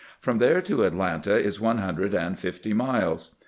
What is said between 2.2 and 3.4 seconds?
fifty miles.